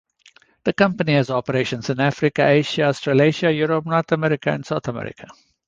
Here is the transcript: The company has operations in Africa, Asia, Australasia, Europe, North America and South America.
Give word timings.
The 0.63 0.73
company 0.73 1.13
has 1.13 1.29
operations 1.29 1.91
in 1.91 1.99
Africa, 1.99 2.43
Asia, 2.47 2.85
Australasia, 2.85 3.51
Europe, 3.51 3.85
North 3.85 4.11
America 4.11 4.49
and 4.49 4.65
South 4.65 4.87
America. 4.87 5.27